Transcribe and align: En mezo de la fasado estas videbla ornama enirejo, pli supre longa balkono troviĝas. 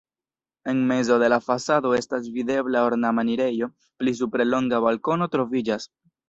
En 0.71 0.79
mezo 0.91 1.17
de 1.23 1.27
la 1.33 1.37
fasado 1.47 1.91
estas 1.97 2.29
videbla 2.37 2.81
ornama 2.93 3.27
enirejo, 3.27 3.69
pli 4.03 4.15
supre 4.23 4.49
longa 4.49 4.81
balkono 4.87 5.29
troviĝas. 5.37 5.89